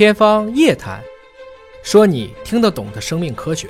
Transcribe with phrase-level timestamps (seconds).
[0.00, 0.98] 天方夜谭，
[1.82, 3.68] 说你听得懂的生命科学。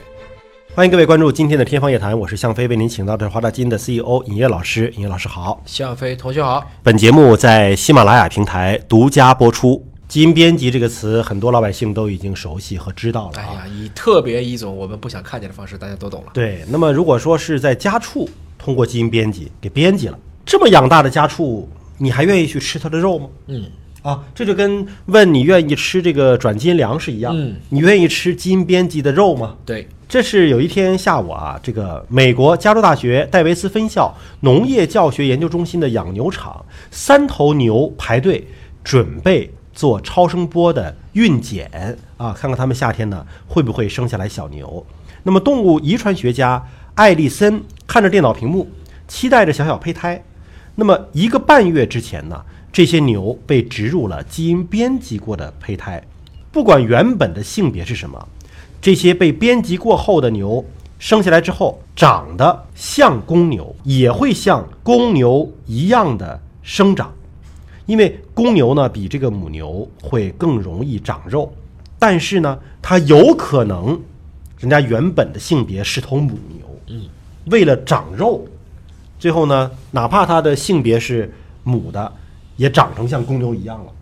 [0.77, 4.93] 欢迎各位关注今天的《天方夜谭》，我是向飞，为您请到的是华大基因的 CEO 尹烨老师。
[4.95, 6.65] 尹烨老师好，向飞同学好。
[6.85, 9.85] 本节目在喜马拉雅平台独家播出。
[10.07, 13.49] 基因编辑这个词，很多老百姓都已经熟悉和知道了啊。
[13.49, 16.31] 哎呀，以特别一种我们不想看见的方式，大家都懂了。
[16.33, 21.69] 对，那么如果说是在家畜通过基因编辑给编辑了，这么养大的家畜，
[21.99, 23.29] 你还愿意去吃它的肉吗？
[23.49, 23.65] 嗯，
[24.03, 29.57] 啊，这就跟问你愿意吃这个转基因粮食一样，嗯你愿意吃基因编辑的肉吗？
[29.67, 38.47] 对，这是有一天下午啊，这个美国加州大学戴维斯分校农业教学研究中心的养牛场，三头牛排队
[38.83, 44.85] 准备做超声波的孕检啊，看看他们夏天呢会不会生下来小牛。
[45.23, 48.67] 那么动物遗传学家艾利森看着电脑屏幕，
[49.07, 50.23] 期待着小小胚胎。
[50.81, 56.03] 那么一个半月之前呢，这些牛被植入了基因编辑过的胚胎，
[56.51, 58.29] 不管原本的性别是什么，
[58.81, 60.65] 这些被编辑过后的牛
[60.99, 67.13] 生下来之后，长得像公牛，也会像公牛一样的生长。
[67.85, 71.53] 因为公牛呢比这个母牛会更容易长肉，
[71.99, 74.01] 但是呢，它有可能
[74.59, 77.03] 人家原本的性别是头母牛，嗯，
[77.51, 78.47] 为了长肉，
[79.21, 81.33] 最后呢，哪怕它的性别是
[81.63, 82.11] 母的，
[82.57, 83.93] 也长成像公牛一样了。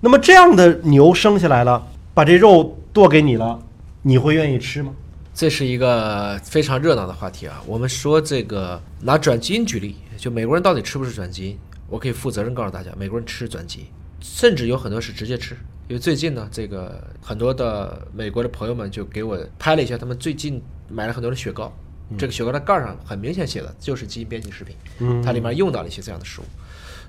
[0.00, 3.60] 那么这样的牛生下来了，把这肉剁给你了，
[4.02, 4.92] 你会愿意吃吗？
[5.34, 7.60] 这是一个非常热闹的话题啊。
[7.66, 11.58] 我们说这个拿转基因举例，就美国人到底吃不吃转基因？
[11.88, 13.86] 我可以负责任告诉大家，美国人吃转基因，
[14.20, 15.56] 甚至有很多是直接吃。
[15.88, 21.72] 因为最近呢，这个很多的美国的朋友们就给我拍了一下，他们最近买了很多的雪糕，
[22.18, 26.44] 这个雪糕的盖儿上很明显写的就是基因编辑食品，嗯它里面用到了一些这样的食物。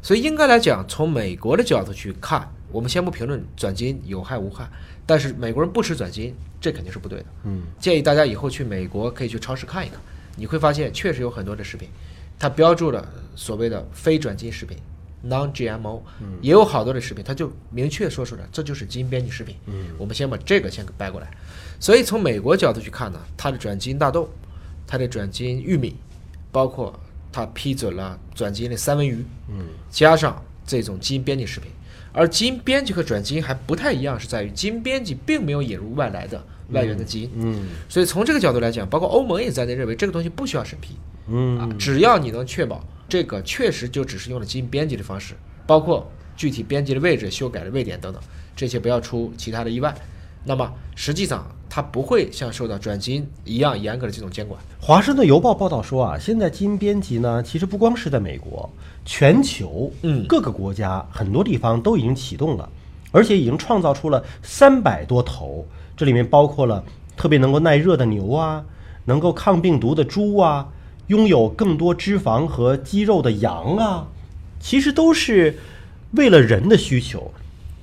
[0.01, 4.67] 所以应该来讲，从美国的角度去看，我们先不评论转基因有害无害，
[5.05, 7.25] 但是美国人不吃转基因，这肯定是不对的。
[7.43, 9.99] 嗯，建议大家以后去美国可以去超市看一看，
[10.35, 11.87] 你会发现确实有很多的食品，
[12.39, 14.75] 它标注了所谓的非转基因食品
[15.27, 16.01] （non-GMO），
[16.41, 19.55] 也有好多的食品，它就明确说出来，这就是基因编辑食品。
[19.67, 21.29] 嗯，我们先把这个先给掰过来。
[21.79, 24.27] 所以从美国角度去看呢，它的转基因大豆，
[24.91, 25.95] 它的转基因玉米，
[26.51, 26.93] 包括
[27.31, 31.71] 它批准了转基因的三文鱼，嗯，加上这种基因编辑食品。
[32.11, 37.69] 而基因编辑和转基因还不太一样，是在于基因编辑并没有引入外来的外源的基因，嗯。
[37.87, 40.93] 所以从这个角度来讲，包括欧盟也在内认为这个东西不需要审批。
[40.93, 45.35] 啊嗯，只要你能确保这个确实就只是用了基因编辑的方式，
[45.65, 48.21] 包括具体编辑的位置、修改的位点等等，
[48.57, 49.95] 这些不要出其他的意外，
[50.43, 54.59] 那么实际上它不会像受到转基因一样严格的这种监管。
[54.79, 58.69] 华盛顿邮报报道说啊，现在基因编辑呢，其实不光是在美国，
[59.05, 62.67] 全球嗯各个国家很多地方都已经启动了，
[63.11, 65.65] 而且已经创造出了三百多头，
[65.95, 66.83] 这里面包括了
[67.15, 68.63] 特别能够耐热的牛啊，
[69.05, 70.67] 能够抗病毒的猪啊，
[71.07, 74.07] 拥有更多脂肪和肌肉的羊啊，
[74.59, 75.59] 其实都是
[76.13, 77.31] 为了人的需求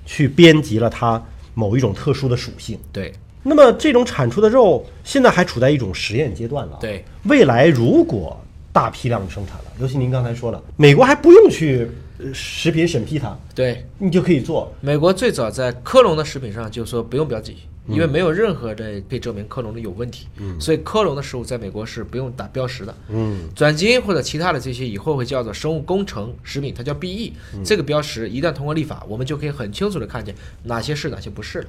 [0.04, 1.22] 去编辑了它
[1.58, 2.78] 某一种特殊的属性。
[2.92, 6.78] 对那么这种产出的肉现在还处在一种实验阶段了。
[6.80, 8.38] 对，未来如果
[8.72, 14.72] 大批量的生产了，尤其您刚才说了，美国还不用去呃食品审批它，对，你就可以做。
[14.80, 17.56] 美国最早在科隆的食品上就说不用标记，
[17.88, 20.26] 因为没有任何的可以证明克隆的有问题，
[20.60, 22.94] 所以克隆的食物在美国是不用打标识的。
[23.08, 27.32] 嗯转基因或者其他的这些以后会叫做生物工程食品，它叫 BE，、
[27.64, 30.34] 这个标识一旦通过立法，我们就可以很清楚的看见
[30.64, 31.66] 哪些是哪些不是了。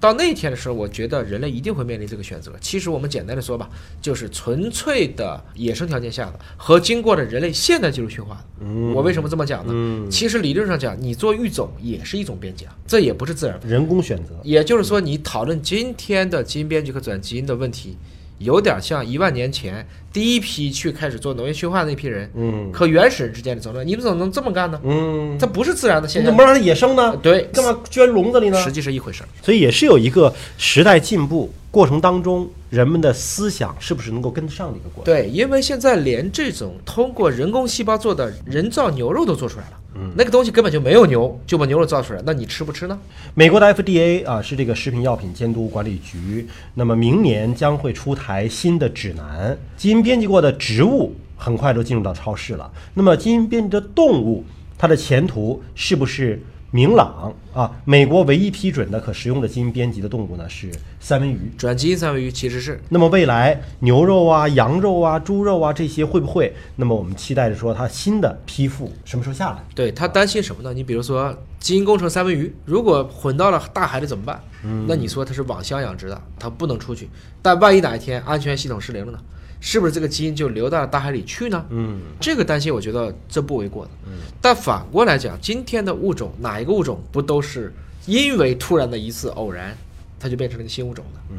[0.00, 2.52] 到那一天的时候，我觉得人类一定会面临这个选择。
[2.60, 3.68] 其实我们简单的说吧，
[4.00, 8.66] 就是纯粹的野生条件下的和经过了人类现代技术驯化的。
[8.94, 9.72] 我为什么这么讲呢？
[9.74, 14.34] 嗯，其实理论上讲，你做育种也是一种编辑啊，这也不是自然人工选择。
[14.42, 17.96] 也就是说，你讨论今天的基因编辑和转基因的问题，
[18.38, 23.86] 有点像一万年前第一批去开始做农业驯化的那批人嗯和原始人之间的争论。
[23.86, 24.80] 你们怎么能这么干呢？
[24.82, 27.16] 嗯，这不是自然的现象你怎么，让它野生呢？
[27.22, 28.62] 对，干嘛圈笼子里呢？
[28.62, 29.28] 实际是一回事儿。
[29.42, 35.12] 所以也是有一个时代进步过程当中，人们的思想是不是能够跟得上的一个过程。
[35.12, 42.98] 对，因为现在连这种通过人工细胞做的人造牛肉都做出来了，嗯那个东西根本就没有牛，就把牛肉造出来，那你吃不吃呢？
[43.34, 52.70] 美国的 FDA 啊是这个食品药品监督管理局，那么明年将会出台新的指南，基因编辑过的植物很快都进入到超市了。
[52.94, 54.44] 那么基因编辑的动物，
[54.78, 61.50] 它的前途是不是明朗啊，美国唯一批准的可食用的基因编辑的动物呢是三文鱼。
[61.56, 66.54] 转基因三文鱼其实是那么未来牛肉啊、羊肉啊、猪肉啊这些会不会？
[66.76, 69.64] 那么我们期待着说它新的批复什么时候下来？
[69.74, 70.74] 对他担心什么呢？
[70.74, 74.40] 你比如说基因工程三文鱼，如果混到了大海里怎么办？
[74.64, 77.08] 嗯那你说它是网箱养殖的，它不能出去，
[77.40, 79.18] 但万一哪一天安全系统失灵了呢？
[79.60, 81.64] 是不是这个基因就流到了大海里去呢？
[81.70, 83.90] 嗯，这个担心我觉得这不为过的。
[84.06, 87.74] 嗯但反过来讲，今天的物种哪一个物种不都是
[88.06, 89.76] 因为突然的一次偶然，
[90.20, 91.20] 它就变成了一个新物种的？
[91.32, 91.38] 嗯，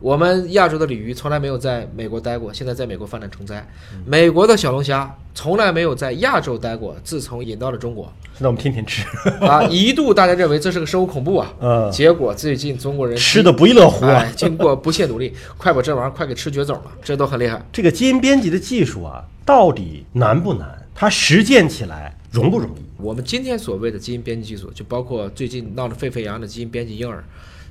[0.00, 3.66] 我们亚洲的鲤鱼从来没有在美国待过，现在在美国发展成灾。
[4.06, 9.04] 美国的小龙虾从来没有在亚洲待过，自从引到了中国，那我们天天吃，
[9.40, 11.52] 啊，一度大家认为这是个生物恐怖啊。
[11.60, 14.18] 嗯，结果最近中国人吃的不亦乐乎啊。
[14.18, 17.60] 哎，经过不懈努力， 快把这玩意儿快给吃绝种了，这都很厉害。
[17.72, 20.68] 这个基因编辑的技术啊，到底难不难？
[20.94, 23.02] 它实践起来容不容易？
[23.02, 27.24] 我们今天所谓的基因编辑技术，就包括最近闹得沸沸扬扬的基因编辑婴儿，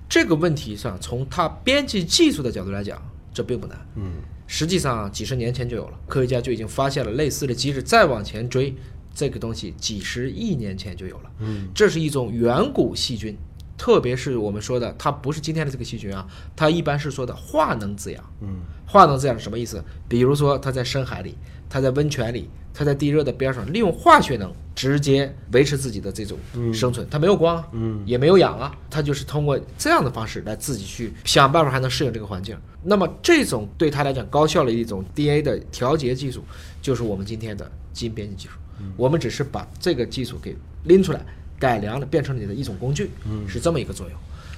[0.10, 3.02] 这个问题上，从它编辑技术的角度来讲，
[3.34, 3.78] 这并不难。
[3.96, 4.12] 嗯，
[4.48, 7.84] 实际上几十年前就有了，科学家就已经发现了类似的机制。
[7.84, 8.74] 再往前追，
[9.14, 11.32] 这个东西几十亿年前就有了。
[11.40, 13.38] 嗯，这是一种远古细菌，
[13.78, 18.24] 特别是我们说的，它不是今天的这个细菌啊，它一般是说的化能滋养。
[18.42, 19.84] 嗯，化能滋养是什么意思？
[20.08, 21.38] 比如说它在深海里，
[21.70, 26.38] 它在温泉里，它在地热的边上，利用化学能直接维持自己的这种
[26.74, 27.08] 生存。
[27.10, 32.58] 它没有光啊，嗯，也没有氧啊，它就是通过这样的方式来自己去想办法，还能适应这个环境。
[32.84, 36.44] 那么这种对它来讲高效的一种 DNA 的调节技术，
[36.82, 38.54] 就是我们今天的基因编辑技术。
[38.96, 41.26] 我们只是把这个技术给拎出来，
[41.60, 44.18] 改良了，变成了你的一种工具，嗯是这么一个作用。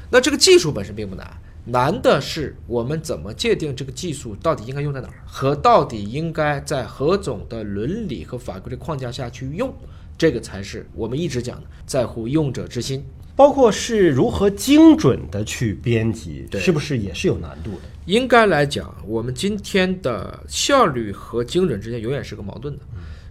[0.10, 1.32] 那这个技术本身并不难，
[1.66, 9.72] 难的是我们怎么界定这个技术到底应该用在哪儿，和到底应该在何种的伦理和法规的框架下去用，
[10.18, 13.06] 这个才是我们一直讲的，在乎用者之心。
[13.36, 17.82] 包括是如何精准的去编辑，对是不是也是有难度的？
[18.06, 22.82] 应该来讲，我们今天的效率和精准之间永远是个矛盾的，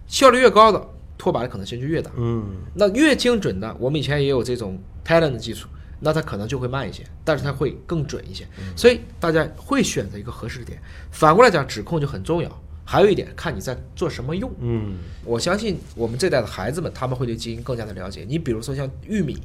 [0.07, 0.83] 效率越高的
[1.19, 2.09] 脱靶的可能性就越大。
[2.17, 2.43] 嗯，
[2.73, 5.67] 那越精准的，我们以前也有这种 pattern 的技术，
[5.99, 10.81] 那它可能就会慢一些，但是它会更准一些，所以大家会选择一个合适的点。
[11.11, 12.49] 反过来讲，指控就很重要。
[12.85, 14.51] 还有一点，看你在做什么用。
[14.61, 18.25] 嗯，我相信我们这代的孩子们，他们会对基因更加的了解。
[18.27, 19.37] 你比如说像玉米，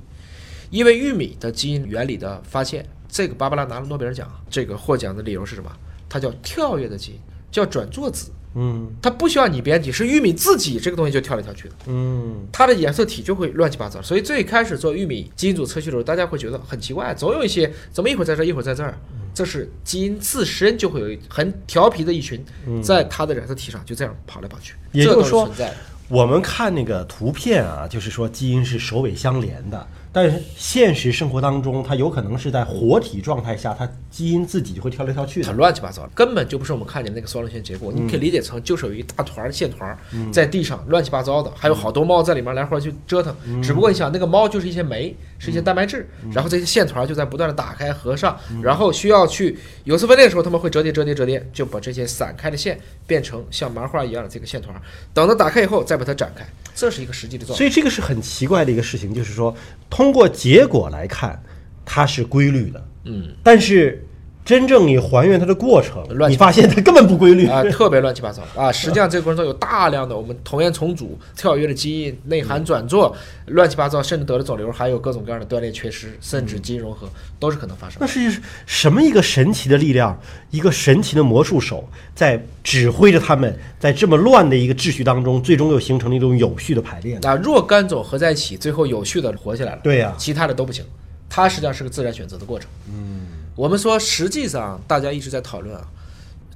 [0.71, 5.71] 因为玉米的基因原理的发现，这个芭芭拉拿了诺贝尔奖，这个获奖的理由是什么？
[6.09, 7.19] 它叫跳跃的基因，
[7.51, 8.31] 叫转作子。
[8.55, 11.75] 嗯，它不需要你编辑，是玉米自己这个东西就跳来跳去的。
[11.87, 18.97] 嗯，它的染色体就会乱七八糟，所以最开始做玉米基因组测序的时候，大家会觉得很奇怪，总有一些怎么一会儿在这儿，一会儿在这儿，
[19.35, 22.45] 这是基因自身就会有很调皮的一群，
[22.83, 25.69] 在它的染色体上就这样跑来跑去，也就是说存在。
[25.71, 25.77] 的。
[26.09, 35.65] 我们看那个图片啊，就是说基因是首尾相连的，但是现实生活当中，它有可能是在活体状态下，它基因自己就会跳来跳去很。
[35.65, 37.91] 乱七八糟，根本就不是我们看见的那个双螺旋结构。
[37.91, 39.99] 你可以理解成就是有一大团线团
[40.31, 43.35] 在地上乱七八糟的，还有好多猫在里面来回去折腾。
[43.63, 54.75] 只不过你想，那个猫就是一些酶，是一些蛋白质，然后这些线团就在不断的打开合上，然后需要去有丝分裂的时候，它们会折叠折叠折叠，就把这些散开的线变成像麻花一样的这个线团。
[55.15, 57.59] 等它打开以后，再把它展开，这是一个实际的状态。
[57.59, 59.55] 所以这个是很奇怪的一个事情，就是说
[59.89, 61.43] 通过结果来看，
[61.85, 64.04] 它是规律的，嗯，但是
[64.45, 67.47] 真正你还原它的过程，你发现它根本不规律。
[67.47, 68.71] 啊， 特别乱七八糟啊！
[68.71, 77.09] 实际上这个过程中有大量的我们同源重组、跳跃的基因、内涵转做、乱七八糟，甚至得了肿瘤，还有各种各样的断裂缺失，甚至基因融合，
[77.39, 78.07] 都是可能发生的。
[78.07, 87.21] 那是什么一个神奇的力量，一个神奇的魔术手，在指挥着他们，在这么乱的一个秩序当中，最终又形成了一种有序的排列呢？
[87.23, 89.81] 那若干种合在一起，最后有序的活下来了。
[89.83, 90.85] 对呀其他的都不行。
[91.31, 92.69] 它实际上是个自然选择的过程。
[92.89, 95.87] 嗯，我们说，实际上大家一直在讨论啊，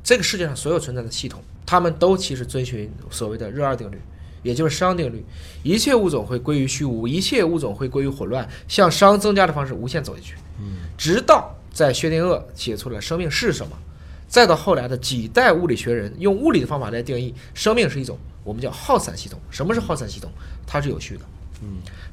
[0.03, 4.01] 这个世界上所有存在的系统，它们都其实遵循所谓的热二定律，
[4.43, 5.25] 也就是熵定律。
[5.63, 10.35] 一切物种会归于虚无，一切物种会归于混乱，向熵增加的方式无限走下去。
[10.59, 13.79] 嗯，直到在薛定谔写出了生命是什么，
[14.27, 19.39] 再到后来的几代物理学人用物理的方法来定义生命是一种我们叫耗散系统。
[19.51, 20.29] 什么是耗散系统？
[20.67, 21.21] 它是有序的。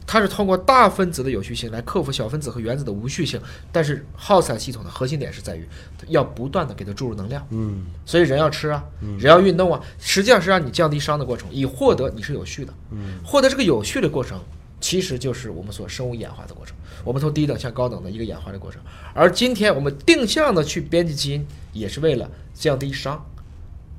[0.07, 3.39] 它是通过大分子的有序性来克服小分子和原子的无序性，
[3.71, 5.67] 但是耗散系统的核心点是在于
[6.07, 7.45] 要不断的给它注入能量。
[7.49, 12.73] 嗯，所以人要吃啊，人要运动啊，实际上是让你降低熵的过程，以获得你是有序的。
[12.91, 14.39] 嗯，获得这个有序的过程，
[14.79, 16.75] 其实就是我们所生物演化的过程。
[17.03, 18.81] 我们从低等向高等的一个演化的过程。
[19.13, 23.19] 而今天我们定向的去编辑基因，也是为了降低熵。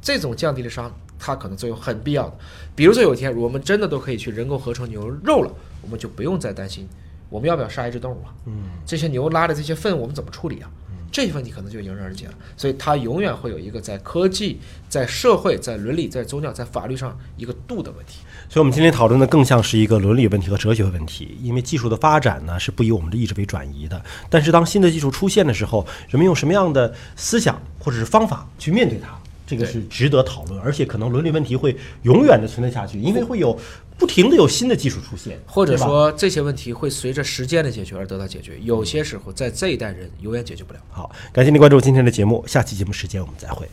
[0.00, 0.88] 这种降低的熵，
[1.26, 2.36] 它可能作用很必要的。
[2.76, 5.52] 比如说有一天我们真的都可以去人工合成牛肉了，
[5.82, 6.86] 我们就不用再担心
[7.28, 8.34] 我们要不要杀一只动物了。
[8.46, 8.52] 嗯，
[8.86, 10.70] 这些牛拉的这些粪我们怎么处理啊？
[11.10, 12.32] 这些问题可能就迎刃而解了。
[12.56, 18.18] 所以它永远会有一个在科技、在社会、在伦理、在宗教、在法律上一个度的问题。
[18.50, 21.38] 所以，我们今天讨论的更像是一个伦理问题和哲学问题。
[21.40, 24.00] 因为技术的发展呢，是不以我们的意志为转移的。
[24.28, 30.60] 但是，当新的技术出现的时候，人们用什么样的思想或者是方法去面对它，这个是值得讨论。
[30.60, 33.58] 而且，可能伦理问题会永远的存在下去，因为会有
[33.96, 40.80] 不停的有新的技术出现，或者说这些问题会随着时间的解决而得到解决，有些时候在这一代人永远解决不了。
[40.90, 43.66] 好，感谢您关注今天的节目，下期节目时间我们再会。